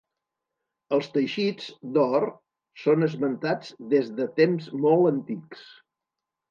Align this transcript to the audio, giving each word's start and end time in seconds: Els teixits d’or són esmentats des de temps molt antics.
Els 0.97 1.09
teixits 1.17 1.67
d’or 1.99 2.27
són 2.85 3.09
esmentats 3.11 3.73
des 3.95 4.13
de 4.23 4.29
temps 4.43 4.75
molt 4.89 5.13
antics. 5.15 5.67